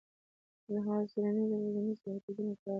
له 0.73 0.79
څېړنیزو 1.11 1.55
روزنیزو 1.63 2.03
مرکزونو 2.11 2.53
کار 2.61 2.63
دی 2.65 2.69